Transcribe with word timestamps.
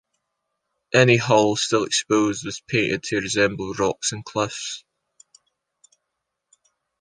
Any 0.95 1.17
hull 1.17 1.55
still 1.57 1.83
exposed 1.83 2.43
was 2.43 2.59
painted 2.59 3.03
to 3.03 3.19
resemble 3.19 3.75
rocks 3.75 4.11
and 4.11 4.25
cliffs. 4.25 4.83